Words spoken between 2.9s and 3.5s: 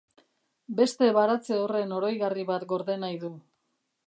nahi du.